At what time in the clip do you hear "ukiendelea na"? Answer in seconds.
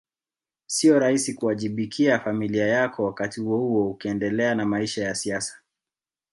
3.89-4.65